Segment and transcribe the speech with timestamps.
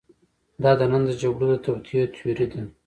[0.63, 2.61] دا د نن د جګړو د توطیو تیوري ده.